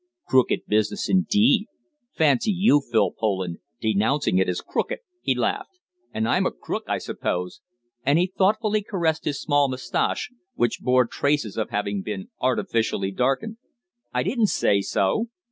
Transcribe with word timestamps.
"Crooked 0.27 0.61
business, 0.67 1.07
indeed! 1.07 1.67
Fancy 2.15 2.49
you, 2.49 2.81
Phil 2.91 3.11
Poland, 3.11 3.59
denouncing 3.79 4.39
it 4.39 4.49
as 4.49 4.59
crooked!" 4.59 4.97
he 5.21 5.35
laughed. 5.35 5.77
"And 6.11 6.27
I'm 6.27 6.47
a 6.47 6.51
crook, 6.51 6.85
I 6.87 6.97
suppose," 6.97 7.61
and 8.03 8.17
he 8.17 8.25
thoughtfully 8.25 8.81
caressed 8.81 9.25
his 9.25 9.39
small 9.39 9.69
moustache, 9.69 10.31
which 10.55 10.79
bore 10.81 11.05
traces 11.05 11.55
of 11.55 11.69
having 11.69 12.01
been 12.01 12.29
artificially 12.39 13.11
darkened. 13.11 13.57
"I 14.11 14.23
didn't 14.23 14.47
say 14.47 14.81
so." 14.81 15.27